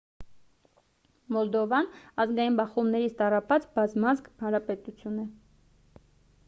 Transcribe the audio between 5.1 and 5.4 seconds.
է